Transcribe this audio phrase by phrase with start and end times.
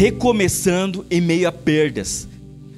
[0.00, 2.26] recomeçando em meio a perdas.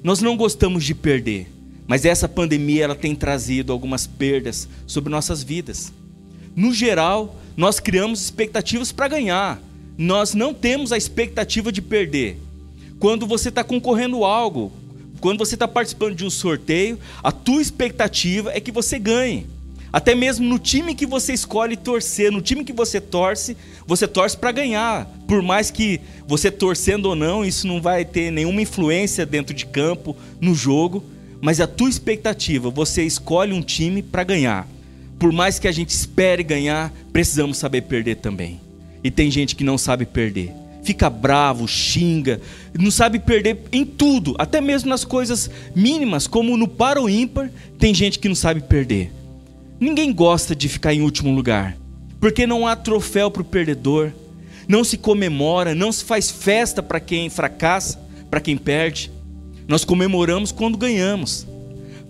[0.03, 1.46] Nós não gostamos de perder,
[1.87, 5.93] mas essa pandemia ela tem trazido algumas perdas sobre nossas vidas.
[6.56, 9.62] No geral, nós criamos expectativas para ganhar.
[9.97, 12.40] Nós não temos a expectativa de perder.
[12.98, 14.72] Quando você está concorrendo algo,
[15.20, 19.47] quando você está participando de um sorteio, a tua expectativa é que você ganhe.
[19.92, 23.55] Até mesmo no time que você escolhe torcer, no time que você torce,
[23.87, 25.06] você torce para ganhar.
[25.28, 29.66] Por mais que você torcendo ou não, isso não vai ter nenhuma influência dentro de
[29.66, 31.05] campo, no jogo.
[31.42, 34.66] Mas a tua expectativa, você escolhe um time para ganhar.
[35.18, 38.60] Por mais que a gente espere ganhar, precisamos saber perder também.
[39.04, 40.52] E tem gente que não sabe perder.
[40.82, 42.40] Fica bravo, xinga,
[42.77, 47.51] não sabe perder em tudo, até mesmo nas coisas mínimas, como no par ou ímpar,
[47.79, 49.12] tem gente que não sabe perder.
[49.83, 51.77] Ninguém gosta de ficar em último lugar,
[52.21, 54.13] porque não há troféu para o perdedor,
[54.69, 59.11] não se comemora, não se faz festa para quem fracassa, para quem perde.
[59.66, 61.45] Nós comemoramos quando ganhamos.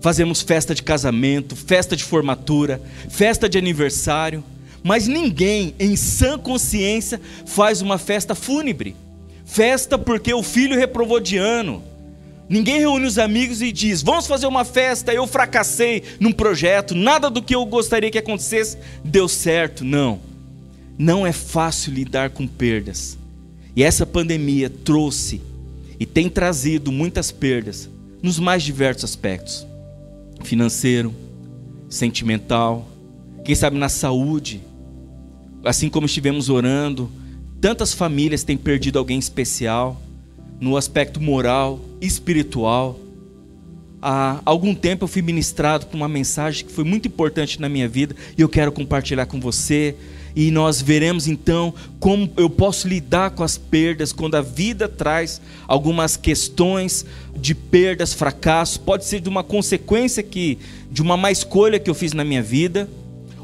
[0.01, 4.43] Fazemos festa de casamento, festa de formatura, festa de aniversário,
[4.83, 8.95] mas ninguém em sã consciência faz uma festa fúnebre.
[9.45, 11.81] Festa porque o filho reprovou de ano,
[12.53, 15.11] Ninguém reúne os amigos e diz: Vamos fazer uma festa.
[15.11, 19.83] Eu fracassei num projeto, nada do que eu gostaria que acontecesse deu certo.
[19.83, 20.19] Não.
[20.95, 23.17] Não é fácil lidar com perdas.
[23.75, 25.41] E essa pandemia trouxe
[25.99, 27.89] e tem trazido muitas perdas
[28.21, 29.65] nos mais diversos aspectos:
[30.43, 31.11] financeiro,
[31.89, 32.87] sentimental,
[33.43, 34.61] quem sabe na saúde.
[35.65, 37.09] Assim como estivemos orando,
[37.59, 40.02] tantas famílias têm perdido alguém especial
[40.63, 42.97] no aspecto moral, espiritual.
[44.01, 47.85] Há algum tempo eu fui ministrado com uma mensagem que foi muito importante na minha
[47.85, 49.93] vida e eu quero compartilhar com você.
[50.33, 55.41] E nós veremos então como eu posso lidar com as perdas quando a vida traz
[55.67, 60.57] algumas questões de perdas, fracassos, pode ser de uma consequência que
[60.89, 62.89] de uma má escolha que eu fiz na minha vida,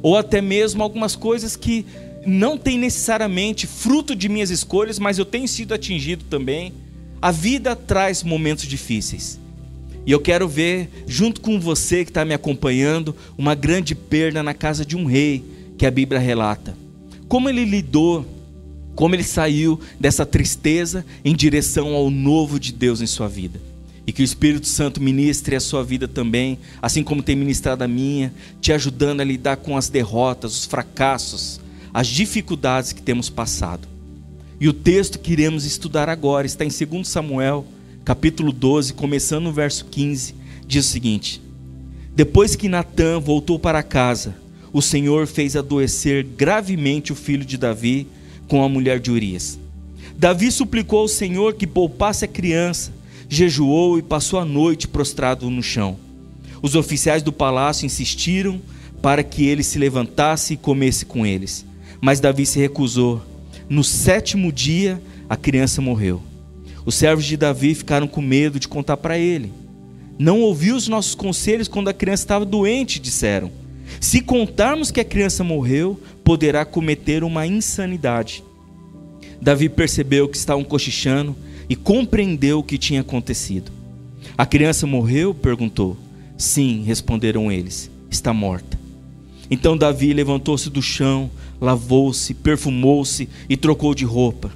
[0.02, 1.86] ou até mesmo algumas coisas que
[2.26, 6.72] não têm necessariamente fruto de minhas escolhas, mas eu tenho sido atingido também.
[7.22, 9.40] A vida traz momentos difíceis.
[10.06, 14.54] E eu quero ver, junto com você que está me acompanhando, uma grande perda na
[14.54, 15.44] casa de um rei,
[15.78, 16.76] que a Bíblia relata.
[17.28, 18.26] Como ele lidou,
[18.96, 23.60] como ele saiu dessa tristeza em direção ao novo de Deus em sua vida.
[24.08, 27.88] E que o Espírito Santo ministre a sua vida também, assim como tem ministrado a
[27.88, 31.60] minha, te ajudando a lidar com as derrotas, os fracassos,
[31.94, 33.88] as dificuldades que temos passado.
[34.62, 37.66] E o texto que iremos estudar agora está em 2 Samuel,
[38.04, 40.36] capítulo 12, começando no verso 15,
[40.68, 41.42] diz o seguinte:
[42.14, 44.36] Depois que Natã voltou para casa,
[44.74, 48.06] o Senhor fez adoecer gravemente o filho de Davi
[48.50, 49.58] com a mulher de Urias.
[50.18, 52.92] Davi suplicou ao Senhor que poupasse a criança,
[53.30, 55.98] jejuou e passou a noite prostrado no chão.
[56.62, 58.62] Os oficiais do palácio insistiram
[59.02, 61.66] para que ele se levantasse e comesse com eles,
[62.02, 63.22] mas Davi se recusou
[63.70, 66.22] no sétimo dia, a criança morreu.
[66.86, 69.52] Os servos de Davi ficaram com medo de contar para ele.
[70.18, 73.52] Não ouviu os nossos conselhos quando a criança estava doente, disseram.
[74.02, 78.44] Se contarmos que a criança morreu, poderá cometer uma insanidade.
[79.42, 81.36] Davi percebeu que estavam cochichando
[81.70, 83.72] e compreendeu o que tinha acontecido.
[84.38, 85.34] A criança morreu?
[85.34, 85.96] perguntou.
[86.38, 87.92] Sim, responderam eles.
[88.10, 88.80] Está morta.
[89.52, 91.30] Então Davi levantou-se do chão,
[91.60, 94.52] lavou-se, perfumou-se e trocou de roupa.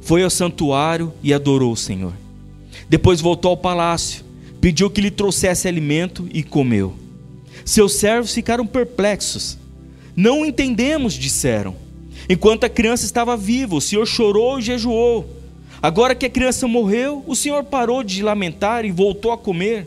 [0.00, 2.12] Foi ao santuário e adorou o Senhor.
[2.88, 4.24] Depois voltou ao palácio,
[4.60, 6.94] pediu que lhe trouxesse alimento e comeu.
[7.64, 9.58] Seus servos ficaram perplexos.
[10.16, 11.76] Não entendemos, disseram.
[12.28, 15.36] Enquanto a criança estava viva, o Senhor chorou e jejuou.
[15.80, 19.86] Agora que a criança morreu, o Senhor parou de lamentar e voltou a comer.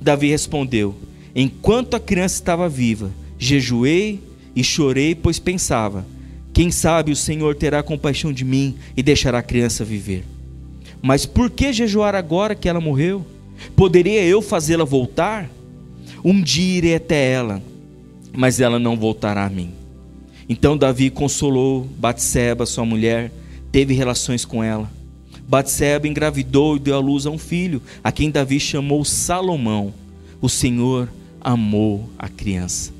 [0.00, 0.94] Davi respondeu:
[1.34, 4.20] Enquanto a criança estava viva, jejuei
[4.56, 6.06] e chorei, pois pensava:
[6.54, 10.24] quem sabe o Senhor terá compaixão de mim e deixará a criança viver.
[11.02, 13.24] Mas por que jejuar agora que ela morreu?
[13.76, 15.50] Poderia eu fazê-la voltar?
[16.24, 17.62] Um dia irei até ela,
[18.32, 19.72] mas ela não voltará a mim.
[20.48, 23.30] Então Davi consolou Batseba, sua mulher,
[23.70, 24.90] teve relações com ela.
[25.46, 29.92] Batseba engravidou e deu à luz a um filho, a quem Davi chamou Salomão.
[30.40, 31.08] O Senhor
[31.40, 32.95] amou a criança.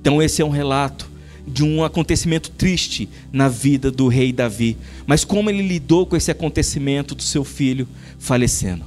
[0.00, 1.10] Então, esse é um relato
[1.46, 4.76] de um acontecimento triste na vida do rei Davi,
[5.06, 7.88] mas como ele lidou com esse acontecimento do seu filho
[8.18, 8.84] falecendo.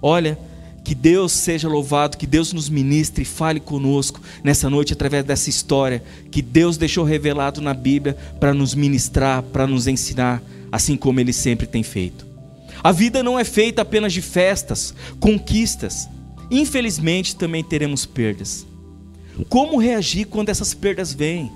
[0.00, 0.38] Olha,
[0.84, 5.48] que Deus seja louvado, que Deus nos ministre e fale conosco nessa noite através dessa
[5.48, 11.20] história que Deus deixou revelado na Bíblia para nos ministrar, para nos ensinar, assim como
[11.20, 12.26] ele sempre tem feito.
[12.82, 16.08] A vida não é feita apenas de festas, conquistas.
[16.50, 18.66] Infelizmente também teremos perdas.
[19.48, 21.50] Como reagir quando essas perdas vêm?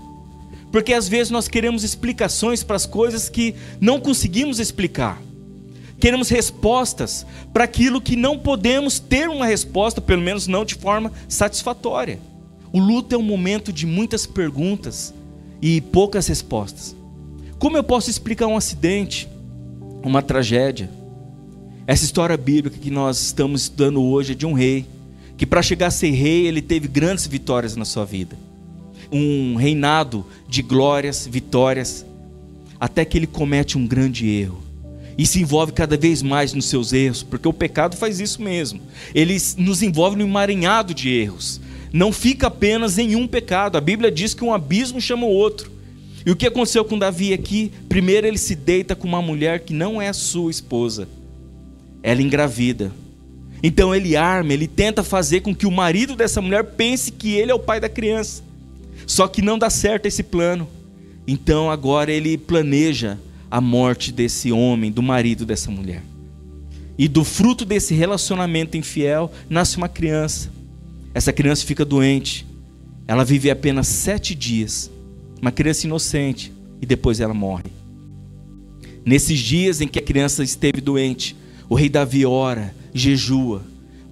[0.73, 5.21] Porque às vezes nós queremos explicações para as coisas que não conseguimos explicar.
[5.99, 11.13] Queremos respostas para aquilo que não podemos ter uma resposta, pelo menos não de forma
[11.29, 12.19] satisfatória.
[12.73, 15.15] O luto é um momento de muitas perguntas
[15.63, 16.95] e poucas respostas.
[17.59, 19.29] Como eu posso explicar um acidente,
[20.03, 20.91] uma tragédia?
[21.87, 24.85] Essa história bíblica que nós estamos estudando hoje é de um rei,
[25.37, 28.37] que para chegar a ser rei, ele teve grandes vitórias na sua vida.
[29.13, 32.05] Um reinado de glórias, vitórias,
[32.81, 34.67] até que ele comete um grande erro
[35.19, 38.81] e se envolve cada vez mais nos seus erros, porque o pecado faz isso mesmo.
[39.15, 41.61] Ele nos envolve no emaranhado de erros.
[41.93, 43.79] Não fica apenas em um pecado.
[43.79, 45.71] A Bíblia diz que um abismo chama o outro.
[46.27, 47.73] E o que aconteceu com Davi aqui?
[47.89, 51.09] Primeiro ele se deita com uma mulher que não é sua esposa.
[52.03, 52.93] Ela engravida.
[53.63, 57.51] Então ele arma, ele tenta fazer com que o marido dessa mulher pense que ele
[57.51, 58.43] é o pai da criança.
[59.07, 60.69] Só que não dá certo esse plano.
[61.27, 63.19] Então agora ele planeja
[63.51, 66.03] a morte desse homem, do marido dessa mulher.
[66.99, 70.51] E do fruto desse relacionamento infiel nasce uma criança.
[71.15, 72.47] Essa criança fica doente.
[73.07, 74.91] Ela vive apenas sete dias.
[75.41, 76.53] Uma criança inocente.
[76.81, 77.71] E depois ela morre.
[79.05, 81.37] Nesses dias em que a criança esteve doente,
[81.69, 83.63] o rei Davi ora, jejua,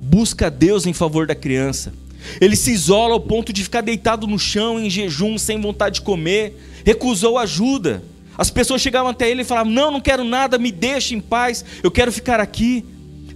[0.01, 1.93] busca Deus em favor da criança.
[2.41, 6.03] Ele se isola ao ponto de ficar deitado no chão em jejum, sem vontade de
[6.03, 8.03] comer, recusou ajuda.
[8.37, 11.65] As pessoas chegavam até ele e falavam: Não, não quero nada, me deixe em paz,
[11.83, 12.85] eu quero ficar aqui.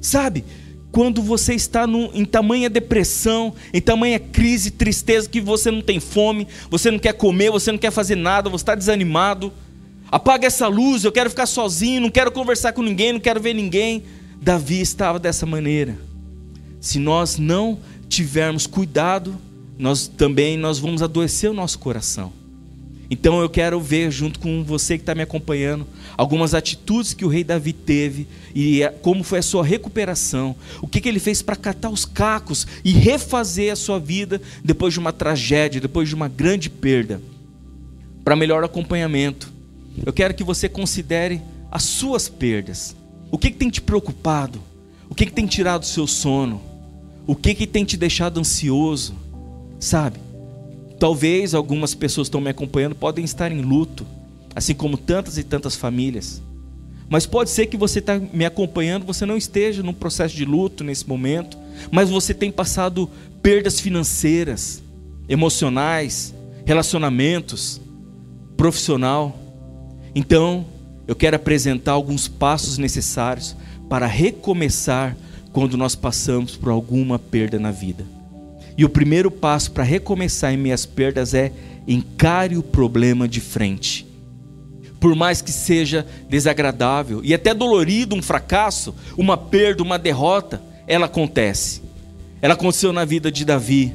[0.00, 0.44] Sabe,
[0.90, 6.00] quando você está no, em tamanha depressão, em tamanha crise, tristeza, que você não tem
[6.00, 9.52] fome, você não quer comer, você não quer fazer nada, você está desanimado.
[10.10, 13.52] Apaga essa luz, eu quero ficar sozinho, não quero conversar com ninguém, não quero ver
[13.52, 14.02] ninguém.
[14.40, 15.96] Davi estava dessa maneira.
[16.80, 19.36] Se nós não tivermos cuidado,
[19.78, 22.32] nós também nós vamos adoecer o nosso coração.
[23.10, 25.86] Então eu quero ver, junto com você que está me acompanhando,
[26.16, 31.00] algumas atitudes que o rei Davi teve e como foi a sua recuperação, o que,
[31.00, 35.12] que ele fez para catar os cacos e refazer a sua vida depois de uma
[35.12, 37.22] tragédia, depois de uma grande perda.
[38.22, 39.50] Para melhor acompanhamento,
[40.04, 41.40] eu quero que você considere
[41.70, 42.94] as suas perdas.
[43.30, 44.60] O que, que tem te preocupado?
[45.08, 46.60] O que, que tem tirado o seu sono?
[47.26, 49.14] O que, que tem te deixado ansioso?
[49.78, 50.18] Sabe?
[50.98, 54.06] Talvez algumas pessoas que estão me acompanhando podem estar em luto,
[54.54, 56.42] assim como tantas e tantas famílias.
[57.08, 60.84] Mas pode ser que você está me acompanhando, você não esteja num processo de luto
[60.84, 61.56] nesse momento,
[61.90, 63.08] mas você tem passado
[63.42, 64.82] perdas financeiras,
[65.28, 66.34] emocionais,
[66.66, 67.80] relacionamentos,
[68.56, 69.38] profissional.
[70.14, 70.66] Então,
[71.08, 73.56] eu quero apresentar alguns passos necessários
[73.88, 75.16] para recomeçar
[75.54, 78.04] quando nós passamos por alguma perda na vida.
[78.76, 81.50] E o primeiro passo para recomeçar em minhas perdas é
[81.88, 84.06] encare o problema de frente.
[85.00, 91.06] Por mais que seja desagradável e até dolorido, um fracasso, uma perda, uma derrota, ela
[91.06, 91.80] acontece.
[92.42, 93.94] Ela aconteceu na vida de Davi.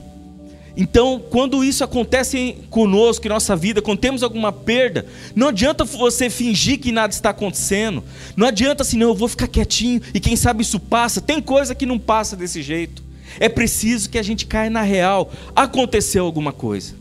[0.76, 5.06] Então, quando isso acontece conosco, em nossa vida, quando temos alguma perda,
[5.36, 8.04] não adianta você fingir que nada está acontecendo.
[8.36, 11.22] Não adianta assim, não, eu vou ficar quietinho e quem sabe isso passa.
[11.22, 13.04] Tem coisa que não passa desse jeito.
[13.40, 15.32] É preciso que a gente caia na real.
[15.56, 16.96] Aconteceu alguma coisa.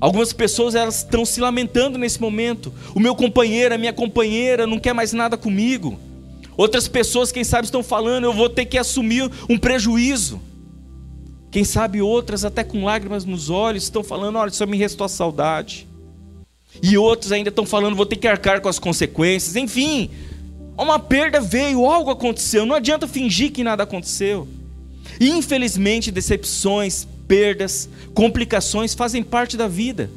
[0.00, 2.72] Algumas pessoas elas estão se lamentando nesse momento.
[2.94, 5.98] O meu companheiro, a minha companheira não quer mais nada comigo.
[6.56, 10.40] Outras pessoas, quem sabe, estão falando, eu vou ter que assumir um prejuízo.
[11.50, 15.08] Quem sabe outras, até com lágrimas nos olhos, estão falando: olha, só me restou a
[15.08, 15.86] saudade.
[16.82, 19.56] E outros ainda estão falando: vou ter que arcar com as consequências.
[19.56, 20.10] Enfim,
[20.76, 22.66] uma perda veio, algo aconteceu.
[22.66, 24.46] Não adianta fingir que nada aconteceu.
[25.20, 30.10] Infelizmente, decepções, perdas, complicações fazem parte da vida.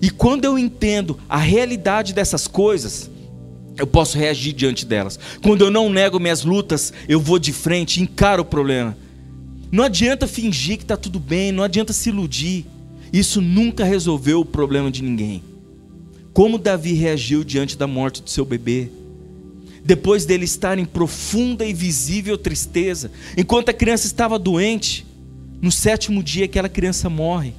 [0.00, 3.10] E quando eu entendo a realidade dessas coisas,
[3.76, 5.18] eu posso reagir diante delas.
[5.42, 8.96] Quando eu não nego minhas lutas, eu vou de frente, encaro o problema.
[9.74, 12.64] Não adianta fingir que está tudo bem, não adianta se iludir.
[13.12, 15.42] Isso nunca resolveu o problema de ninguém.
[16.32, 18.88] Como Davi reagiu diante da morte do seu bebê?
[19.84, 25.04] depois dele estar em profunda e visível tristeza, enquanto a criança estava doente,
[25.60, 27.52] no sétimo dia aquela criança morre.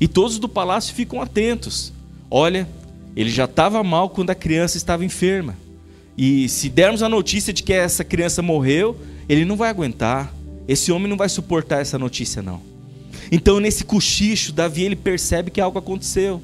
[0.00, 1.92] E todos do palácio ficam atentos.
[2.30, 2.68] Olha,
[3.16, 5.56] ele já estava mal quando a criança estava enferma.
[6.16, 8.96] E se dermos a notícia de que essa criança morreu,
[9.28, 10.35] ele não vai aguentar.
[10.68, 12.60] Esse homem não vai suportar essa notícia não.
[13.30, 16.42] Então nesse cochicho, Davi ele percebe que algo aconteceu.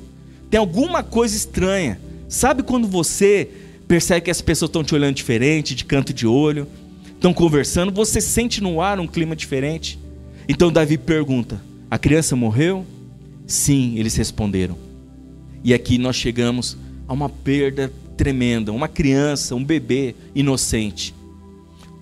[0.50, 2.00] Tem alguma coisa estranha.
[2.28, 3.48] Sabe quando você
[3.86, 6.66] percebe que as pessoas estão te olhando diferente, de canto de olho,
[7.14, 9.98] estão conversando, você sente no ar um clima diferente.
[10.48, 12.84] Então Davi pergunta: A criança morreu?
[13.46, 14.76] Sim, eles responderam.
[15.64, 16.76] E aqui nós chegamos
[17.06, 21.14] a uma perda tremenda, uma criança, um bebê inocente.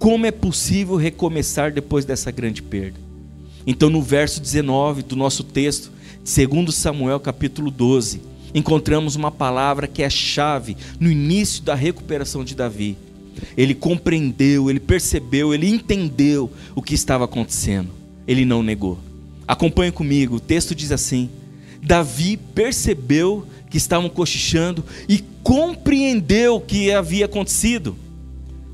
[0.00, 2.98] Como é possível recomeçar depois dessa grande perda?
[3.66, 5.92] Então, no verso 19 do nosso texto,
[6.24, 8.22] segundo Samuel capítulo 12,
[8.54, 12.96] encontramos uma palavra que é chave no início da recuperação de Davi.
[13.54, 17.90] Ele compreendeu, ele percebeu, ele entendeu o que estava acontecendo.
[18.26, 18.98] Ele não negou.
[19.46, 21.28] Acompanhe comigo, o texto diz assim:
[21.82, 27.94] Davi percebeu que estavam cochichando e compreendeu o que havia acontecido.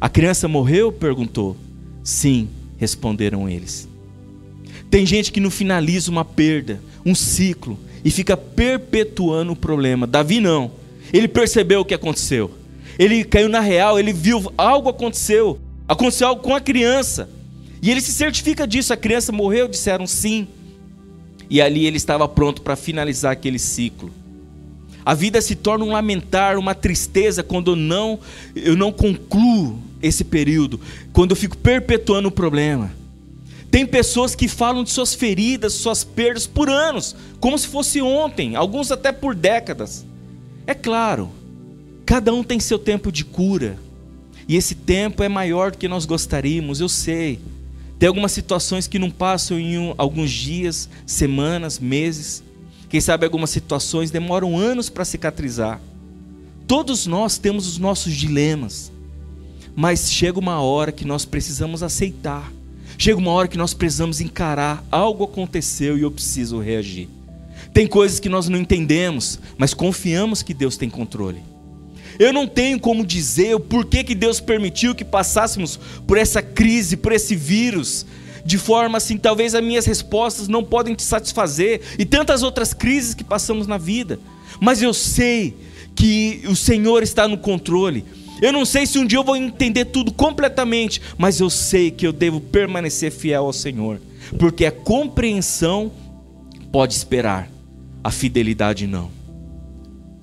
[0.00, 0.92] A criança morreu?
[0.92, 1.56] perguntou.
[2.04, 3.88] Sim, responderam eles.
[4.90, 10.06] Tem gente que não finaliza uma perda, um ciclo, e fica perpetuando o problema.
[10.06, 10.70] Davi não.
[11.12, 12.50] Ele percebeu o que aconteceu.
[12.98, 15.58] Ele caiu na real, ele viu algo aconteceu.
[15.88, 17.28] Aconteceu algo com a criança.
[17.82, 18.92] E ele se certifica disso.
[18.92, 20.46] A criança morreu, disseram sim.
[21.48, 24.10] E ali ele estava pronto para finalizar aquele ciclo.
[25.04, 28.18] A vida se torna um lamentar, uma tristeza quando eu não,
[28.56, 30.80] eu não concluo esse período,
[31.12, 32.92] quando eu fico perpetuando o problema.
[33.70, 38.56] Tem pessoas que falam de suas feridas, suas perdas por anos, como se fosse ontem,
[38.56, 40.06] alguns até por décadas.
[40.66, 41.30] É claro,
[42.04, 43.76] cada um tem seu tempo de cura,
[44.48, 47.40] e esse tempo é maior do que nós gostaríamos, eu sei.
[47.98, 52.42] Tem algumas situações que não passam em um, alguns dias, semanas, meses.
[52.88, 55.80] Quem sabe algumas situações demoram anos para cicatrizar.
[56.66, 58.92] Todos nós temos os nossos dilemas.
[59.76, 62.50] Mas chega uma hora que nós precisamos aceitar.
[62.96, 64.82] Chega uma hora que nós precisamos encarar.
[64.90, 67.08] Algo aconteceu e eu preciso reagir.
[67.74, 71.42] Tem coisas que nós não entendemos, mas confiamos que Deus tem controle.
[72.18, 76.96] Eu não tenho como dizer o porquê que Deus permitiu que passássemos por essa crise,
[76.96, 78.06] por esse vírus,
[78.46, 83.12] de forma assim, talvez as minhas respostas não podem te satisfazer e tantas outras crises
[83.12, 84.18] que passamos na vida.
[84.58, 85.54] Mas eu sei
[85.94, 88.04] que o Senhor está no controle.
[88.40, 92.06] Eu não sei se um dia eu vou entender tudo completamente, mas eu sei que
[92.06, 94.00] eu devo permanecer fiel ao Senhor,
[94.38, 95.90] porque a compreensão
[96.70, 97.50] pode esperar,
[98.04, 99.10] a fidelidade não.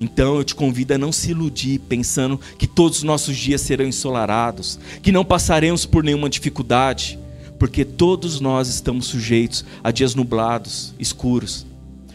[0.00, 3.86] Então eu te convido a não se iludir pensando que todos os nossos dias serão
[3.86, 7.18] ensolarados, que não passaremos por nenhuma dificuldade,
[7.58, 11.66] porque todos nós estamos sujeitos a dias nublados, escuros.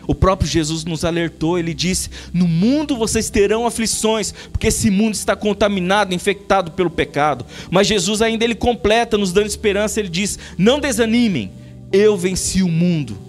[0.10, 5.14] O próprio Jesus nos alertou, ele disse: No mundo vocês terão aflições, porque esse mundo
[5.14, 7.46] está contaminado, infectado pelo pecado.
[7.70, 11.52] Mas Jesus ainda ele completa, nos dando esperança, ele diz: Não desanimem,
[11.94, 13.20] eu venci o mundo,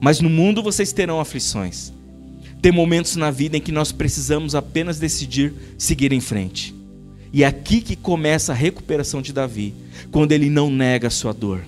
[0.00, 1.92] mas no mundo vocês terão aflições.
[2.62, 6.74] Tem momentos na vida em que nós precisamos apenas decidir seguir em frente.
[7.34, 9.74] E é aqui que começa a recuperação de Davi,
[10.10, 11.66] quando ele não nega a sua dor.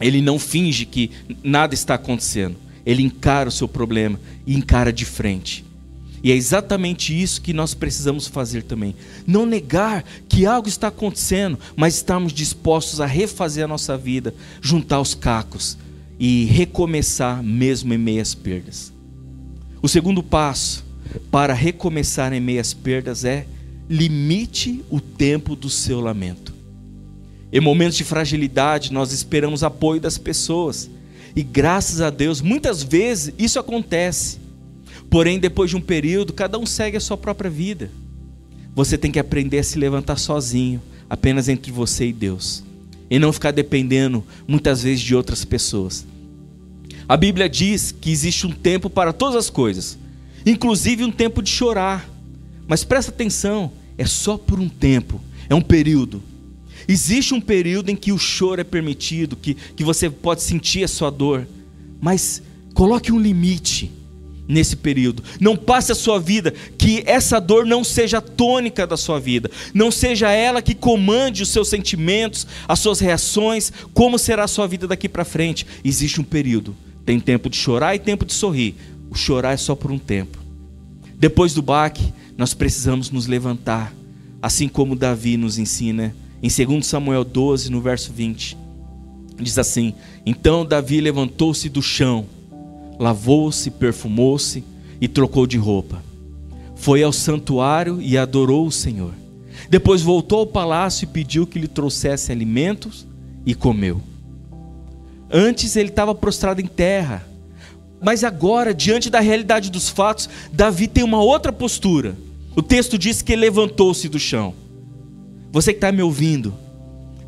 [0.00, 1.12] Ele não finge que
[1.44, 2.56] nada está acontecendo.
[2.84, 5.64] Ele encara o seu problema e encara de frente.
[6.22, 8.94] E é exatamente isso que nós precisamos fazer também.
[9.26, 15.00] Não negar que algo está acontecendo, mas estarmos dispostos a refazer a nossa vida, juntar
[15.00, 15.78] os cacos
[16.18, 18.92] e recomeçar mesmo em meias perdas.
[19.80, 20.84] O segundo passo
[21.30, 23.46] para recomeçar em meias perdas é
[23.88, 26.54] limite o tempo do seu lamento.
[27.52, 30.88] Em momentos de fragilidade, nós esperamos apoio das pessoas.
[31.34, 34.38] E graças a Deus, muitas vezes isso acontece.
[35.08, 37.90] Porém, depois de um período, cada um segue a sua própria vida.
[38.74, 42.62] Você tem que aprender a se levantar sozinho, apenas entre você e Deus.
[43.10, 46.06] E não ficar dependendo muitas vezes de outras pessoas.
[47.08, 49.98] A Bíblia diz que existe um tempo para todas as coisas,
[50.46, 52.08] inclusive um tempo de chorar.
[52.68, 56.22] Mas presta atenção, é só por um tempo, é um período.
[56.90, 60.88] Existe um período em que o choro é permitido, que, que você pode sentir a
[60.88, 61.46] sua dor,
[62.00, 62.42] mas
[62.74, 63.92] coloque um limite
[64.48, 65.22] nesse período.
[65.40, 69.48] Não passe a sua vida, que essa dor não seja a tônica da sua vida,
[69.72, 74.66] não seja ela que comande os seus sentimentos, as suas reações, como será a sua
[74.66, 75.66] vida daqui para frente.
[75.84, 78.76] Existe um período tem tempo de chorar e tempo de sorrir.
[79.10, 80.38] O chorar é só por um tempo.
[81.16, 83.92] Depois do baque, nós precisamos nos levantar,
[84.40, 88.56] assim como Davi nos ensina em 2 Samuel 12, no verso 20.
[89.38, 89.94] Diz assim:
[90.24, 92.26] Então Davi levantou-se do chão,
[92.98, 94.64] lavou-se, perfumou-se
[95.00, 96.02] e trocou de roupa.
[96.76, 99.12] Foi ao santuário e adorou o Senhor.
[99.68, 103.06] Depois voltou ao palácio e pediu que lhe trouxesse alimentos
[103.44, 104.00] e comeu.
[105.30, 107.26] Antes ele estava prostrado em terra.
[108.02, 112.16] Mas agora, diante da realidade dos fatos, Davi tem uma outra postura.
[112.56, 114.54] O texto diz que ele levantou-se do chão.
[115.52, 116.54] Você que está me ouvindo,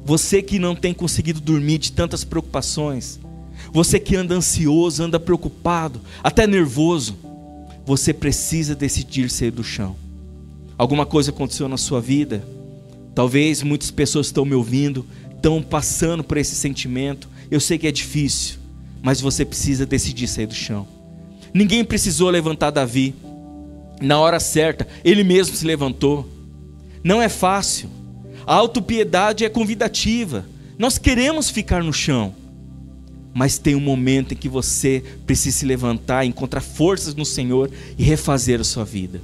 [0.05, 3.19] você que não tem conseguido dormir de tantas preocupações,
[3.73, 7.17] você que anda ansioso, anda preocupado, até nervoso,
[7.85, 9.97] você precisa decidir sair do chão.
[10.79, 12.45] Alguma coisa aconteceu na sua vida?
[13.15, 17.29] Talvez muitas pessoas estão me ouvindo, estão passando por esse sentimento.
[17.51, 18.59] Eu sei que é difícil,
[19.03, 20.87] mas você precisa decidir sair do chão.
[21.53, 23.15] Ninguém precisou levantar Davi.
[24.01, 26.29] Na hora certa, ele mesmo se levantou.
[27.05, 27.89] Não é fácil.
[28.47, 30.45] A autopiedade é convidativa.
[30.79, 32.35] Nós queremos ficar no chão.
[33.35, 38.03] Mas tem um momento em que você precisa se levantar, encontrar forças no Senhor e
[38.03, 39.21] refazer a sua vida.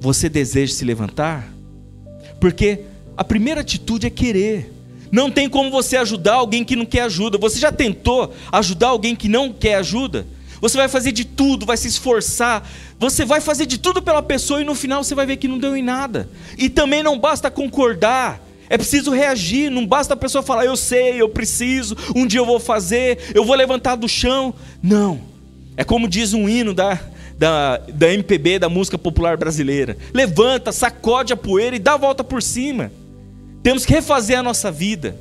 [0.00, 1.52] Você deseja se levantar?
[2.40, 2.80] Porque
[3.16, 4.72] a primeira atitude é querer.
[5.12, 7.38] Não tem como você ajudar alguém que não quer ajuda.
[7.38, 10.26] Você já tentou ajudar alguém que não quer ajuda?
[10.64, 12.66] Você vai fazer de tudo, vai se esforçar,
[12.98, 15.58] você vai fazer de tudo pela pessoa e no final você vai ver que não
[15.58, 16.26] deu em nada.
[16.56, 18.40] E também não basta concordar,
[18.70, 22.46] é preciso reagir, não basta a pessoa falar, eu sei, eu preciso, um dia eu
[22.46, 24.54] vou fazer, eu vou levantar do chão.
[24.82, 25.20] Não.
[25.76, 26.98] É como diz um hino da,
[27.38, 32.24] da, da MPB, da música popular brasileira: levanta, sacode a poeira e dá a volta
[32.24, 32.90] por cima.
[33.62, 35.14] Temos que refazer a nossa vida,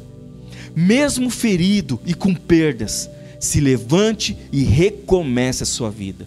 [0.74, 3.10] mesmo ferido e com perdas,
[3.44, 6.26] se levante e recomece a sua vida.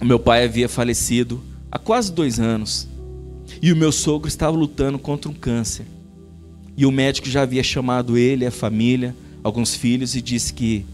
[0.00, 2.86] O meu pai havia falecido há quase dois anos.
[3.62, 5.86] E o meu sogro estava lutando contra um câncer.
[6.76, 10.84] E o médico já havia chamado ele, a família, alguns filhos, e disse que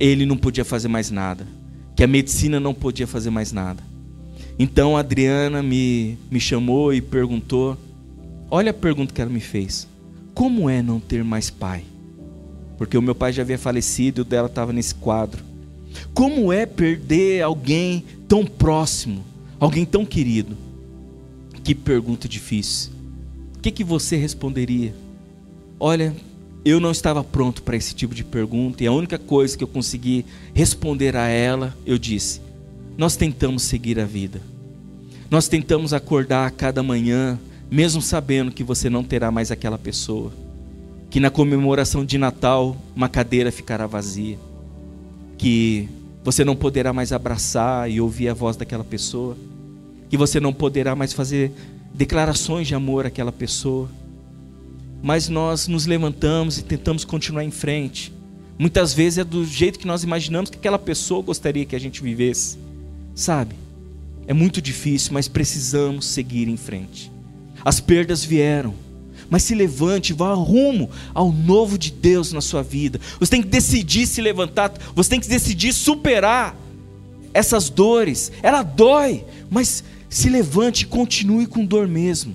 [0.00, 1.46] ele não podia fazer mais nada.
[1.94, 3.82] Que a medicina não podia fazer mais nada.
[4.58, 7.76] Então a Adriana me, me chamou e perguntou:
[8.50, 9.86] Olha a pergunta que ela me fez.
[10.32, 11.84] Como é não ter mais pai?
[12.78, 15.42] Porque o meu pai já havia falecido e o dela estava nesse quadro.
[16.12, 19.24] Como é perder alguém tão próximo,
[19.58, 20.56] alguém tão querido?
[21.62, 22.92] Que pergunta difícil.
[23.56, 24.94] O que, que você responderia?
[25.80, 26.14] Olha,
[26.64, 29.68] eu não estava pronto para esse tipo de pergunta e a única coisa que eu
[29.68, 32.40] consegui responder a ela, eu disse:
[32.96, 34.40] Nós tentamos seguir a vida.
[35.30, 37.38] Nós tentamos acordar a cada manhã,
[37.70, 40.32] mesmo sabendo que você não terá mais aquela pessoa.
[41.10, 44.38] Que na comemoração de Natal uma cadeira ficará vazia.
[45.38, 45.88] Que
[46.24, 49.36] você não poderá mais abraçar e ouvir a voz daquela pessoa
[50.08, 51.52] que você não poderá mais fazer
[51.92, 53.88] declarações de amor àquela pessoa.
[55.02, 58.12] Mas nós nos levantamos e tentamos continuar em frente.
[58.58, 62.02] Muitas vezes é do jeito que nós imaginamos que aquela pessoa gostaria que a gente
[62.02, 62.58] vivesse.
[63.14, 63.54] Sabe?
[64.26, 67.10] É muito difícil, mas precisamos seguir em frente.
[67.64, 68.74] As perdas vieram,
[69.30, 73.00] mas se levante, vá rumo ao novo de Deus na sua vida.
[73.18, 76.56] Você tem que decidir se levantar, você tem que decidir superar
[77.34, 78.32] essas dores.
[78.42, 82.34] Ela dói, mas se levante e continue com dor mesmo.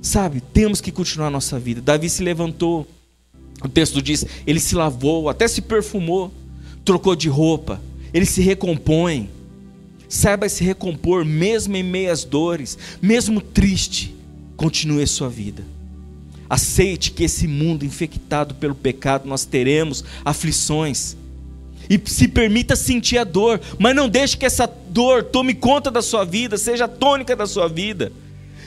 [0.00, 1.80] Sabe, temos que continuar a nossa vida.
[1.80, 2.86] Davi se levantou,
[3.62, 6.32] o texto diz, ele se lavou, até se perfumou,
[6.84, 7.80] trocou de roupa,
[8.12, 9.30] ele se recompõe.
[10.08, 14.14] Saiba se recompor, mesmo em meias dores, mesmo triste,
[14.56, 15.64] continue a sua vida.
[16.52, 21.16] Aceite que esse mundo infectado pelo pecado nós teremos aflições
[21.88, 26.02] e se permita sentir a dor, mas não deixe que essa dor tome conta da
[26.02, 28.12] sua vida, seja a tônica da sua vida.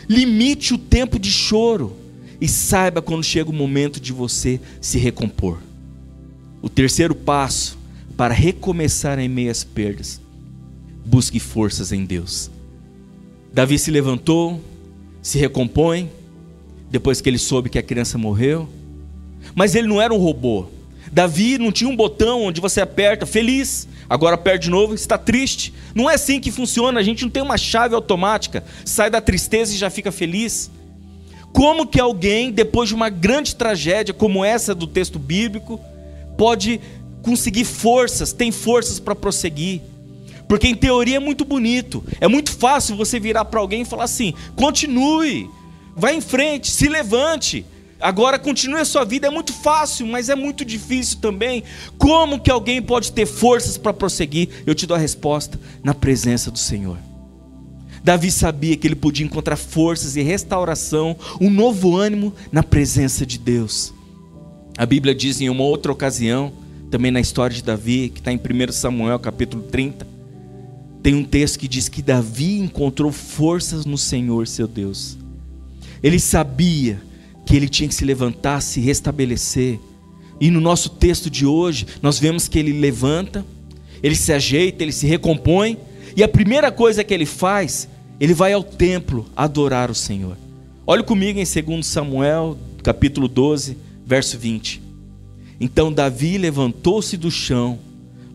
[0.09, 1.95] Limite o tempo de choro
[2.41, 5.59] e saiba quando chega o momento de você se recompor.
[6.63, 7.77] O terceiro passo
[8.17, 10.19] para recomeçar em meio às perdas,
[11.05, 12.49] busque forças em Deus.
[13.53, 14.59] Davi se levantou,
[15.21, 16.09] se recompõe,
[16.89, 18.69] depois que ele soube que a criança morreu,
[19.53, 20.67] mas ele não era um robô.
[21.11, 25.73] Davi não tinha um botão onde você aperta, feliz, agora aperta de novo, está triste.
[25.93, 29.73] Não é assim que funciona, a gente não tem uma chave automática, sai da tristeza
[29.73, 30.71] e já fica feliz.
[31.53, 35.79] Como que alguém, depois de uma grande tragédia como essa do texto bíblico,
[36.37, 36.81] pode
[37.21, 39.81] conseguir forças, tem forças para prosseguir?
[40.47, 44.03] Porque em teoria é muito bonito, é muito fácil você virar para alguém e falar
[44.03, 45.49] assim: continue,
[45.95, 47.65] vá em frente, se levante.
[47.99, 51.63] Agora continue a sua vida, é muito fácil, mas é muito difícil também.
[51.97, 54.49] Como que alguém pode ter forças para prosseguir?
[54.65, 56.97] Eu te dou a resposta: na presença do Senhor.
[58.03, 63.39] Davi sabia que ele podia encontrar forças e restauração, um novo ânimo na presença de
[63.39, 63.91] Deus.
[64.77, 66.53] A Bíblia diz em uma outra ocasião,
[66.91, 70.05] também na história de Davi, que está em 1 Samuel capítulo 30,
[71.01, 75.17] tem um texto que diz que Davi encontrou forças no Senhor seu Deus.
[76.05, 77.01] Ele sabia
[77.47, 79.79] que ele tinha que se levantar, se restabelecer.
[80.39, 83.43] E no nosso texto de hoje, nós vemos que ele levanta,
[84.03, 85.79] ele se ajeita, ele se recompõe,
[86.15, 87.89] e a primeira coisa que ele faz
[88.19, 90.37] ele vai ao templo adorar o Senhor.
[90.85, 94.83] Olhe comigo em 2 Samuel, capítulo 12, verso 20.
[95.59, 97.79] Então Davi levantou-se do chão,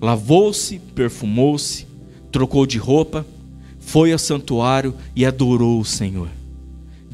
[0.01, 1.87] lavou-se, perfumou-se,
[2.33, 3.25] trocou de roupa,
[3.79, 6.40] foi ao santuário e adorou o Senhor.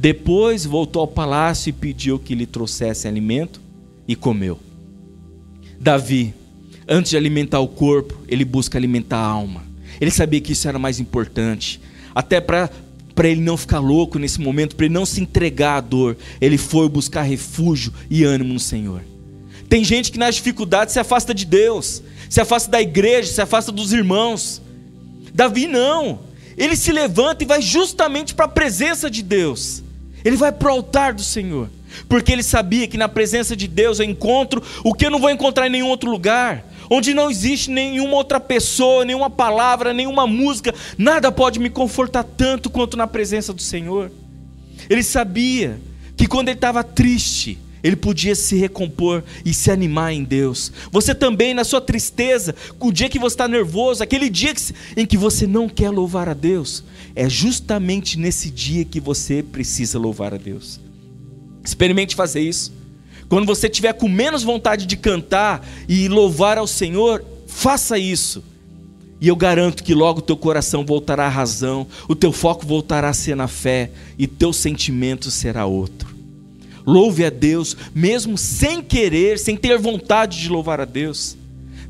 [0.06, 3.60] Depois voltou ao palácio e pediu que lhe trouxesse alimento
[4.06, 4.56] e comeu.
[5.80, 6.32] Davi,
[6.86, 9.64] antes de alimentar o corpo, ele busca alimentar a alma.
[10.00, 11.80] Ele sabia que isso era mais importante.
[12.14, 12.70] Até para
[13.16, 16.56] para ele não ficar louco nesse momento, para ele não se entregar à dor, ele
[16.56, 19.02] foi buscar refúgio e ânimo no Senhor.
[19.68, 23.72] Tem gente que nas dificuldades se afasta de Deus, se afasta da igreja, se afasta
[23.72, 24.62] dos irmãos.
[25.34, 26.20] Davi não.
[26.56, 29.82] Ele se levanta e vai justamente para a presença de Deus.
[30.26, 31.70] Ele vai para o altar do Senhor,
[32.08, 35.30] porque ele sabia que na presença de Deus eu encontro o que eu não vou
[35.30, 40.74] encontrar em nenhum outro lugar onde não existe nenhuma outra pessoa, nenhuma palavra, nenhuma música,
[40.96, 44.10] nada pode me confortar tanto quanto na presença do Senhor.
[44.88, 45.80] Ele sabia
[46.16, 50.72] que quando ele estava triste, ele podia se recompor e se animar em Deus.
[50.90, 54.52] Você também, na sua tristeza, o dia que você está nervoso, aquele dia
[54.96, 56.82] em que você não quer louvar a Deus,
[57.14, 60.80] é justamente nesse dia que você precisa louvar a Deus.
[61.64, 62.72] Experimente fazer isso.
[63.28, 68.42] Quando você tiver com menos vontade de cantar e louvar ao Senhor, faça isso.
[69.20, 73.10] E eu garanto que logo o teu coração voltará à razão, o teu foco voltará
[73.10, 76.15] a ser na fé e teu sentimento será outro.
[76.86, 81.36] Louve a Deus, mesmo sem querer, sem ter vontade de louvar a Deus.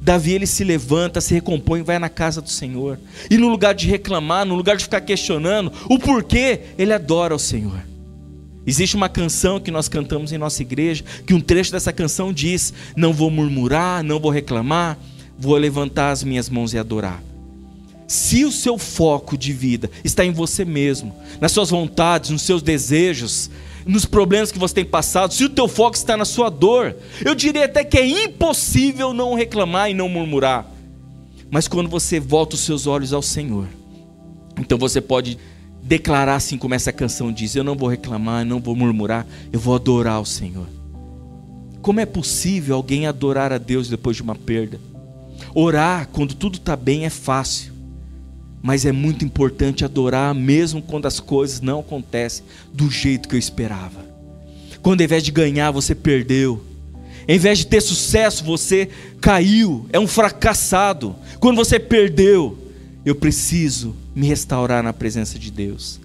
[0.01, 2.99] Davi ele se levanta, se recompõe, vai na casa do Senhor.
[3.29, 7.39] E no lugar de reclamar, no lugar de ficar questionando o porquê, ele adora o
[7.39, 7.85] Senhor.
[8.67, 12.73] Existe uma canção que nós cantamos em nossa igreja, que um trecho dessa canção diz:
[12.97, 14.99] Não vou murmurar, não vou reclamar,
[15.39, 17.23] vou levantar as minhas mãos e adorar.
[18.07, 22.63] Se o seu foco de vida está em você mesmo, nas suas vontades, nos seus
[22.63, 23.51] desejos,
[23.85, 27.35] nos problemas que você tem passado, se o teu foco está na sua dor, eu
[27.35, 30.71] diria até que é impossível não reclamar e não murmurar.
[31.51, 33.67] Mas quando você volta os seus olhos ao Senhor,
[34.59, 35.39] então você pode
[35.83, 39.75] declarar assim como essa canção diz: Eu não vou reclamar, não vou murmurar, eu vou
[39.75, 40.67] adorar o Senhor.
[41.81, 44.81] Como é possível alguém adorar a Deus depois de uma perda?
[45.55, 47.73] Orar quando tudo está bem é fácil,
[48.67, 53.39] mas é muito importante adorar mesmo quando as coisas não acontecem do jeito que eu
[53.39, 54.05] esperava.
[54.83, 56.65] Quando ao invés de ganhar, você perdeu.
[57.29, 58.89] Ao invés de ter sucesso, você
[59.21, 61.15] caiu, é um fracassado.
[61.39, 62.59] Quando você perdeu,
[63.05, 66.01] eu preciso me restaurar na presença de Deus.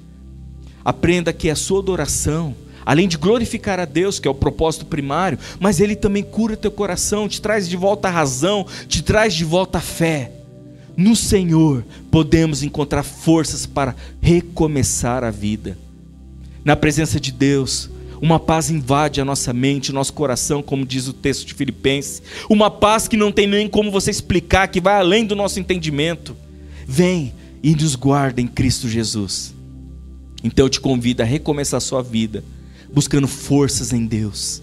[0.85, 5.39] Aprenda que a sua adoração, além de glorificar a Deus, que é o propósito primário,
[5.59, 9.43] mas Ele também cura teu coração, te traz de volta a razão, te traz de
[9.43, 10.33] volta a fé.
[10.95, 15.77] No Senhor podemos encontrar forças para recomeçar a vida.
[16.63, 17.89] Na presença de Deus,
[18.21, 22.21] uma paz invade a nossa mente, o nosso coração, como diz o texto de Filipenses.
[22.49, 26.35] Uma paz que não tem nem como você explicar, que vai além do nosso entendimento.
[26.85, 29.55] Vem e nos guarda em Cristo Jesus.
[30.43, 32.43] Então eu te convido a recomeçar a sua vida,
[32.93, 34.61] buscando forças em Deus.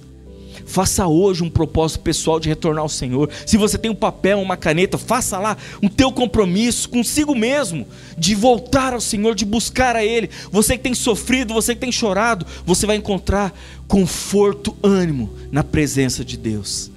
[0.68, 3.30] Faça hoje um propósito pessoal de retornar ao Senhor.
[3.46, 7.86] Se você tem um papel, uma caneta, faça lá um teu compromisso consigo mesmo
[8.18, 10.28] de voltar ao Senhor, de buscar a Ele.
[10.52, 16.22] Você que tem sofrido, você que tem chorado, você vai encontrar conforto, ânimo na presença
[16.22, 16.90] de Deus.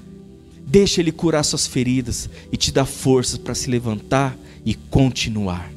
[0.68, 5.72] Deixa Ele curar suas feridas e te dar forças para se levantar e continuar.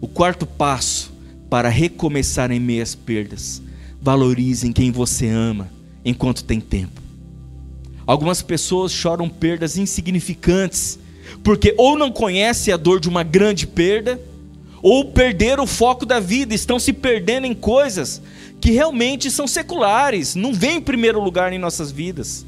[0.00, 1.12] O quarto passo
[1.50, 3.60] para recomeçar em meias perdas:
[4.00, 5.68] valorize quem você ama
[6.02, 7.01] enquanto tem tempo.
[8.06, 10.98] Algumas pessoas choram perdas insignificantes,
[11.42, 14.20] porque ou não conhecem a dor de uma grande perda,
[14.82, 18.20] ou perderam o foco da vida, estão se perdendo em coisas
[18.60, 22.44] que realmente são seculares, não vêm em primeiro lugar em nossas vidas.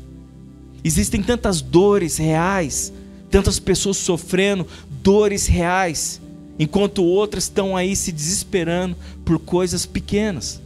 [0.82, 2.92] Existem tantas dores reais,
[3.30, 4.66] tantas pessoas sofrendo
[5.02, 6.20] dores reais,
[6.58, 10.60] enquanto outras estão aí se desesperando por coisas pequenas.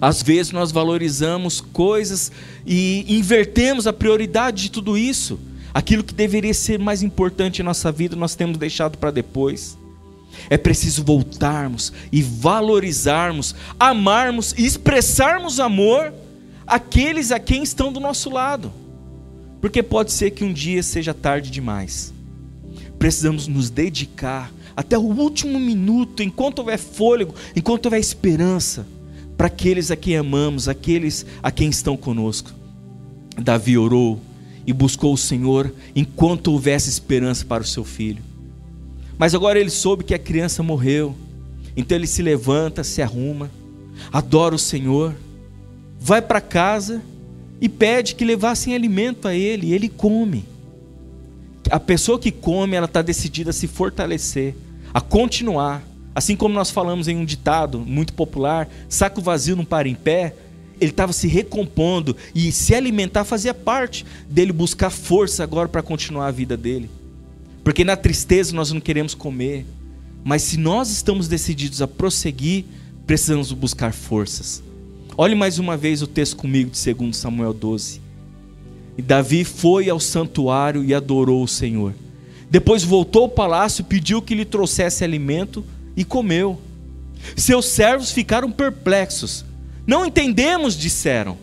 [0.00, 2.30] Às vezes nós valorizamos coisas
[2.66, 5.38] e invertemos a prioridade de tudo isso.
[5.72, 9.76] Aquilo que deveria ser mais importante em nossa vida, nós temos deixado para depois.
[10.50, 16.12] É preciso voltarmos e valorizarmos, amarmos e expressarmos amor
[16.66, 18.72] àqueles a quem estão do nosso lado.
[19.60, 22.12] Porque pode ser que um dia seja tarde demais.
[22.98, 28.86] Precisamos nos dedicar até o último minuto, enquanto houver fôlego, enquanto houver esperança,
[29.36, 32.52] para aqueles a quem amamos, aqueles a quem estão conosco.
[33.38, 34.20] Davi orou
[34.66, 38.22] e buscou o Senhor enquanto houvesse esperança para o seu filho.
[39.18, 41.14] Mas agora ele soube que a criança morreu.
[41.76, 43.50] Então ele se levanta, se arruma,
[44.10, 45.14] adora o Senhor,
[46.00, 47.02] vai para casa
[47.60, 50.44] e pede que levassem alimento a ele, e ele come.
[51.70, 54.54] A pessoa que come, ela está decidida a se fortalecer,
[54.92, 55.82] a continuar.
[56.16, 60.34] Assim como nós falamos em um ditado muito popular: saco vazio não para em pé.
[60.80, 66.28] Ele estava se recompondo e se alimentar fazia parte dele buscar força agora para continuar
[66.28, 66.88] a vida dele.
[67.62, 69.66] Porque na tristeza nós não queremos comer,
[70.24, 72.64] mas se nós estamos decididos a prosseguir,
[73.06, 74.62] precisamos buscar forças.
[75.18, 78.00] Olhe mais uma vez o texto comigo de 2 Samuel 12.
[78.96, 81.94] E Davi foi ao santuário e adorou o Senhor.
[82.50, 85.64] Depois voltou ao palácio, pediu que lhe trouxesse alimento
[85.96, 86.60] e comeu.
[87.36, 89.44] Seus servos ficaram perplexos.
[89.86, 91.38] Não entendemos, disseram.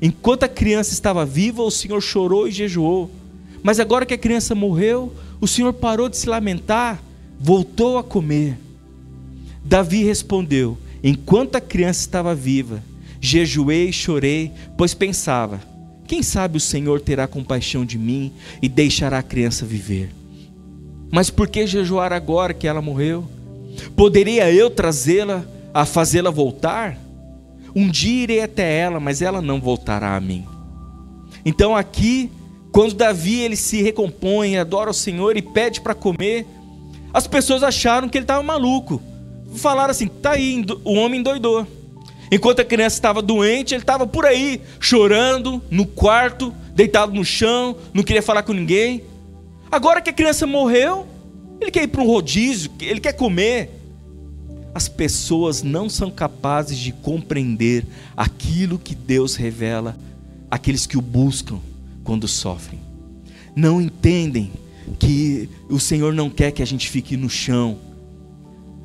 [0.00, 3.10] Enquanto a criança estava viva, o Senhor chorou e jejuou.
[3.62, 7.02] Mas agora que a criança morreu, o Senhor parou de se lamentar,
[7.38, 8.58] voltou a comer.
[9.64, 12.82] Davi respondeu: Enquanto a criança estava viva,
[13.20, 15.60] jejuei e chorei, pois pensava:
[16.08, 20.10] quem sabe o Senhor terá compaixão de mim e deixará a criança viver.
[21.12, 23.28] Mas por que jejuar agora que ela morreu?
[23.96, 26.98] Poderia eu trazê-la a fazê-la voltar?
[27.74, 30.46] Um dia irei até ela, mas ela não voltará a mim.
[31.44, 32.30] Então aqui,
[32.72, 36.46] quando Davi ele se recompõe, adora o Senhor e pede para comer,
[37.12, 39.00] as pessoas acharam que ele estava maluco
[39.54, 41.66] falaram assim: tá aí, o homem endoidou.
[42.30, 47.74] Enquanto a criança estava doente, ele estava por aí, chorando, no quarto, deitado no chão,
[47.94, 49.02] não queria falar com ninguém.
[49.70, 51.06] Agora que a criança morreu,
[51.60, 53.70] ele quer ir para um rodízio, ele quer comer.
[54.74, 57.84] As pessoas não são capazes de compreender
[58.16, 59.96] aquilo que Deus revela
[60.50, 61.58] àqueles que o buscam
[62.04, 62.80] quando sofrem.
[63.56, 64.52] Não entendem
[64.98, 67.78] que o Senhor não quer que a gente fique no chão,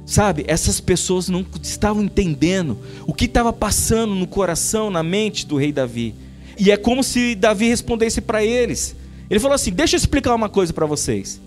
[0.05, 5.55] Sabe, essas pessoas não estavam entendendo o que estava passando no coração, na mente do
[5.55, 6.13] rei Davi.
[6.59, 8.95] E é como se Davi respondesse para eles.
[9.29, 11.39] Ele falou assim: Deixa eu explicar uma coisa para vocês.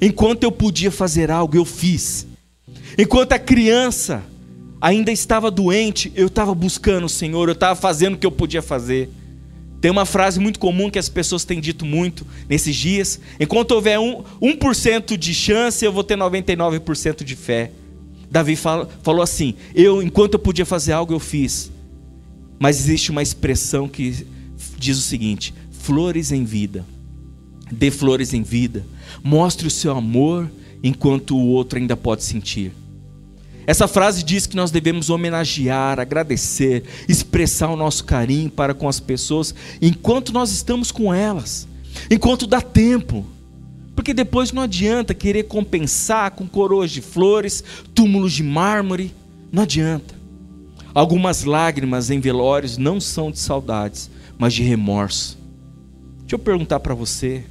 [0.00, 2.26] Enquanto eu podia fazer algo, eu fiz.
[2.96, 4.22] Enquanto a criança
[4.80, 8.62] ainda estava doente, eu estava buscando o Senhor, eu estava fazendo o que eu podia
[8.62, 9.10] fazer.
[9.80, 13.98] Tem uma frase muito comum que as pessoas têm dito muito nesses dias: enquanto houver
[13.98, 17.70] um, 1% de chance, eu vou ter 99% de fé.
[18.30, 21.70] Davi fala, falou assim: Eu, enquanto eu podia fazer algo, eu fiz.
[22.58, 24.26] Mas existe uma expressão que
[24.76, 26.84] diz o seguinte: flores em vida.
[27.70, 28.84] Dê flores em vida.
[29.22, 30.50] Mostre o seu amor
[30.82, 32.72] enquanto o outro ainda pode sentir.
[33.66, 38.98] Essa frase diz que nós devemos homenagear, agradecer, expressar o nosso carinho para com as
[38.98, 41.68] pessoas enquanto nós estamos com elas,
[42.10, 43.26] enquanto dá tempo.
[43.94, 47.62] Porque depois não adianta querer compensar com coroas de flores,
[47.94, 49.12] túmulos de mármore,
[49.52, 50.14] não adianta.
[50.94, 55.36] Algumas lágrimas em velórios não são de saudades, mas de remorso.
[56.20, 57.44] Deixa eu perguntar para você: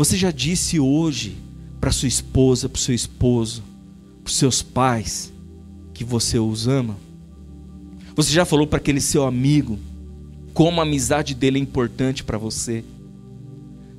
[0.00, 1.36] você já disse hoje
[1.78, 3.62] para sua esposa, para seu esposo,
[4.24, 5.30] para seus pais
[5.92, 6.96] que você os ama?
[8.16, 9.78] Você já falou para aquele seu amigo
[10.54, 12.82] como a amizade dele é importante para você?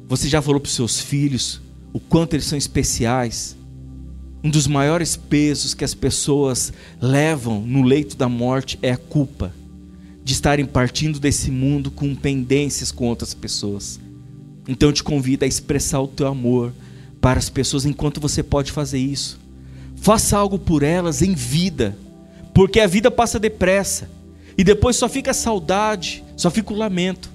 [0.07, 1.61] Você já falou para os seus filhos
[1.93, 3.55] o quanto eles são especiais?
[4.43, 9.53] Um dos maiores pesos que as pessoas levam no leito da morte é a culpa
[10.23, 13.99] de estarem partindo desse mundo com pendências com outras pessoas.
[14.67, 16.73] Então eu te convido a expressar o teu amor
[17.19, 19.39] para as pessoas enquanto você pode fazer isso.
[19.95, 21.97] Faça algo por elas em vida,
[22.53, 24.09] porque a vida passa depressa
[24.57, 27.29] e depois só fica a saudade, só fica o lamento.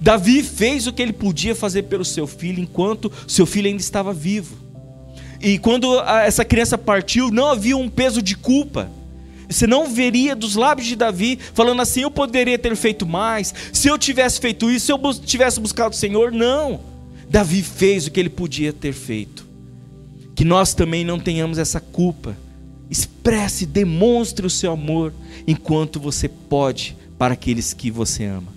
[0.00, 4.12] Davi fez o que ele podia fazer pelo seu filho enquanto seu filho ainda estava
[4.12, 4.56] vivo.
[5.40, 8.90] E quando essa criança partiu, não havia um peso de culpa.
[9.50, 13.88] Você não veria dos lábios de Davi falando assim: eu poderia ter feito mais, se
[13.88, 16.32] eu tivesse feito isso, se eu tivesse buscado o Senhor.
[16.32, 16.80] Não.
[17.28, 19.50] Davi fez o que ele podia ter feito
[20.40, 22.34] que nós também não tenhamos essa culpa.
[22.88, 25.12] Expresse, demonstre o seu amor
[25.46, 28.50] enquanto você pode para aqueles que você ama.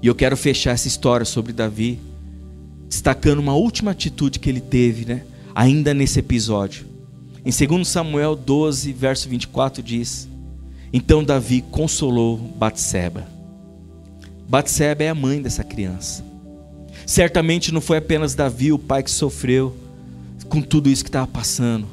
[0.00, 1.98] E eu quero fechar essa história sobre Davi,
[2.88, 5.24] destacando uma última atitude que ele teve, né?
[5.52, 6.86] Ainda nesse episódio.
[7.44, 10.28] Em 2 Samuel 12, verso 24 diz:
[10.92, 13.26] Então Davi consolou Batseba.
[14.48, 16.24] Batseba é a mãe dessa criança.
[17.06, 19.74] Certamente não foi apenas Davi o pai que sofreu,
[20.48, 21.86] com tudo isso que estava passando,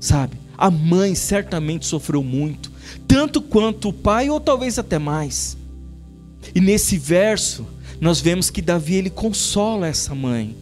[0.00, 0.36] sabe?
[0.56, 2.70] A mãe certamente sofreu muito,
[3.06, 5.56] tanto quanto o pai, ou talvez até mais.
[6.54, 7.66] E nesse verso,
[8.00, 10.56] nós vemos que Davi ele consola essa mãe.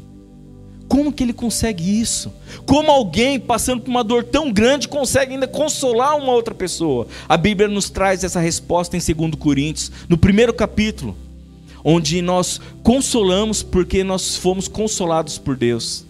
[0.93, 2.31] Como que ele consegue isso?
[2.67, 7.07] Como alguém passando por uma dor tão grande consegue ainda consolar uma outra pessoa?
[7.27, 11.17] A Bíblia nos traz essa resposta em 2 Coríntios, no primeiro capítulo,
[11.83, 16.05] onde nós consolamos porque nós fomos consolados por Deus.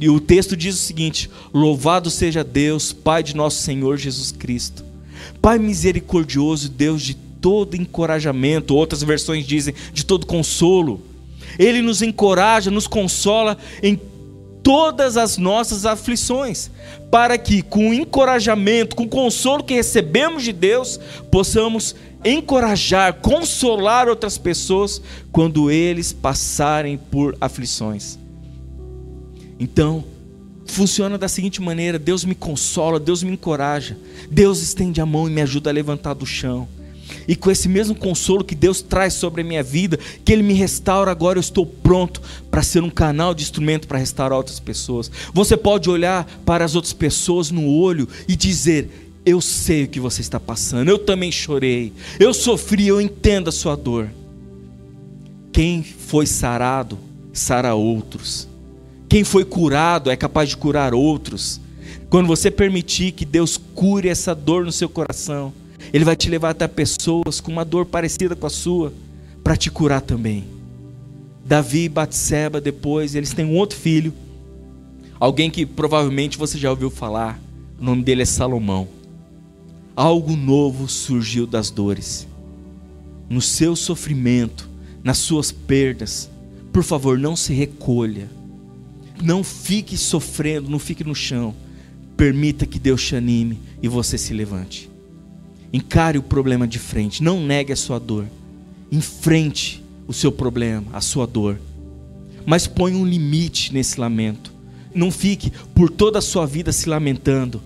[0.00, 4.82] E o texto diz o seguinte: Louvado seja Deus, Pai de nosso Senhor Jesus Cristo,
[5.42, 11.02] Pai misericordioso, Deus de todo encorajamento, outras versões dizem de todo consolo.
[11.58, 14.00] Ele nos encoraja, nos consola em
[14.64, 16.70] todas as nossas aflições,
[17.10, 20.98] para que com o encorajamento, com o consolo que recebemos de Deus,
[21.30, 25.00] possamos encorajar, consolar outras pessoas
[25.30, 28.18] quando eles passarem por aflições.
[29.60, 30.02] Então,
[30.64, 33.98] funciona da seguinte maneira: Deus me consola, Deus me encoraja,
[34.30, 36.66] Deus estende a mão e me ajuda a levantar do chão.
[37.26, 40.54] E com esse mesmo consolo que Deus traz sobre a minha vida, que Ele me
[40.54, 45.10] restaura, agora eu estou pronto para ser um canal de instrumento para restaurar outras pessoas.
[45.32, 50.00] Você pode olhar para as outras pessoas no olho e dizer: Eu sei o que
[50.00, 54.10] você está passando, eu também chorei, eu sofri, eu entendo a sua dor.
[55.52, 56.98] Quem foi sarado,
[57.32, 58.48] sara outros.
[59.08, 61.60] Quem foi curado é capaz de curar outros.
[62.10, 65.52] Quando você permitir que Deus cure essa dor no seu coração,
[65.92, 68.92] Ele vai te levar até pessoas com uma dor parecida com a sua,
[69.42, 70.44] para te curar também.
[71.44, 74.12] Davi e Batseba, depois, eles têm um outro filho,
[75.20, 77.38] alguém que provavelmente você já ouviu falar,
[77.78, 78.88] o nome dele é Salomão.
[79.94, 82.26] Algo novo surgiu das dores.
[83.28, 84.68] No seu sofrimento,
[85.02, 86.30] nas suas perdas,
[86.72, 88.28] por favor, não se recolha
[89.22, 91.54] não fique sofrendo, não fique no chão.
[92.16, 94.90] Permita que Deus te anime e você se levante.
[95.74, 98.26] Encare o problema de frente, não negue a sua dor.
[98.92, 101.60] Enfrente o seu problema, a sua dor.
[102.46, 104.52] Mas ponha um limite nesse lamento.
[104.94, 107.60] Não fique por toda a sua vida se lamentando.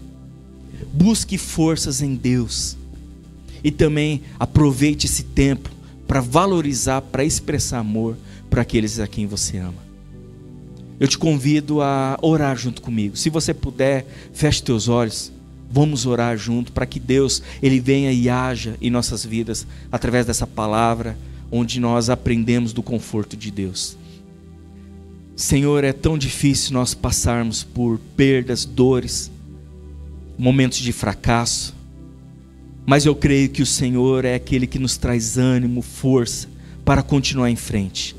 [0.90, 2.78] Busque forças em Deus.
[3.62, 5.70] E também aproveite esse tempo
[6.06, 8.16] para valorizar, para expressar amor
[8.48, 9.88] para aqueles a quem você ama
[11.00, 13.16] eu te convido a orar junto comigo.
[13.16, 15.32] Se você puder, feche teus olhos.
[15.70, 20.46] Vamos orar junto para que Deus ele venha e haja em nossas vidas através dessa
[20.46, 21.16] palavra
[21.50, 23.96] onde nós aprendemos do conforto de Deus.
[25.36, 29.30] Senhor, é tão difícil nós passarmos por perdas, dores,
[30.36, 31.74] momentos de fracasso,
[32.84, 36.48] mas eu creio que o Senhor é aquele que nos traz ânimo, força
[36.84, 38.16] para continuar em frente.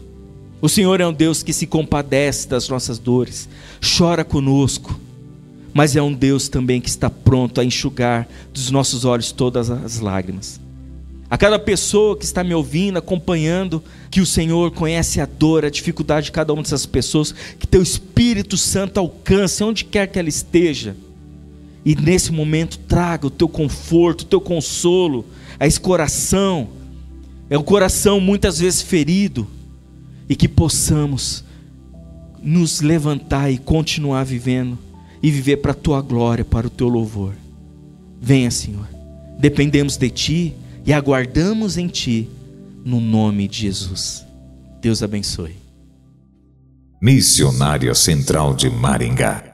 [0.61, 3.49] O Senhor é um Deus que se compadece das nossas dores,
[3.81, 4.99] chora conosco,
[5.73, 9.99] mas é um Deus também que está pronto a enxugar dos nossos olhos todas as
[9.99, 10.59] lágrimas.
[11.29, 15.69] A cada pessoa que está me ouvindo, acompanhando, que o Senhor conhece a dor, a
[15.69, 20.27] dificuldade de cada uma dessas pessoas, que teu Espírito Santo alcance onde quer que ela
[20.27, 20.97] esteja.
[21.85, 25.23] E nesse momento traga o teu conforto, o teu consolo
[25.59, 26.69] a esse coração.
[27.47, 29.47] É um coração muitas vezes ferido,
[30.27, 31.43] e que possamos
[32.41, 34.77] nos levantar e continuar vivendo
[35.21, 37.33] e viver para a tua glória, para o teu louvor.
[38.21, 38.87] Venha, Senhor.
[39.39, 40.55] Dependemos de ti
[40.85, 42.29] e aguardamos em ti,
[42.83, 44.25] no nome de Jesus.
[44.81, 45.55] Deus abençoe.
[47.01, 49.48] Missionária Central de Maringá